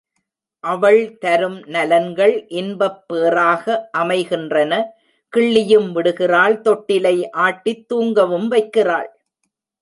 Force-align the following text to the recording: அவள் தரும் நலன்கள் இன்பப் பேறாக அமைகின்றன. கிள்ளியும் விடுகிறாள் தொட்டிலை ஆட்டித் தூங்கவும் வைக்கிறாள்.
அவள் 0.63 1.17
தரும் 1.17 1.57
நலன்கள் 1.65 2.45
இன்பப் 2.47 3.07
பேறாக 3.07 3.89
அமைகின்றன. 3.91 4.73
கிள்ளியும் 5.33 5.91
விடுகிறாள் 5.91 6.61
தொட்டிலை 6.61 7.29
ஆட்டித் 7.37 7.87
தூங்கவும் 7.87 8.51
வைக்கிறாள். 8.51 9.09